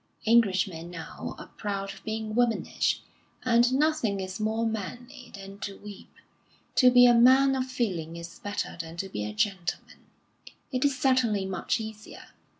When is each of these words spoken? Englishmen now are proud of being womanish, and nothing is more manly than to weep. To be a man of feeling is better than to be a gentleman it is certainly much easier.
Englishmen 0.25 0.89
now 0.89 1.35
are 1.37 1.45
proud 1.57 1.93
of 1.93 2.03
being 2.03 2.33
womanish, 2.33 3.03
and 3.43 3.71
nothing 3.71 4.19
is 4.19 4.39
more 4.39 4.65
manly 4.65 5.31
than 5.35 5.59
to 5.59 5.77
weep. 5.77 6.11
To 6.77 6.89
be 6.89 7.05
a 7.05 7.13
man 7.13 7.55
of 7.55 7.67
feeling 7.67 8.15
is 8.15 8.39
better 8.39 8.75
than 8.81 8.97
to 8.97 9.09
be 9.09 9.23
a 9.25 9.31
gentleman 9.33 10.07
it 10.71 10.83
is 10.83 10.97
certainly 10.99 11.45
much 11.45 11.79
easier. 11.79 12.29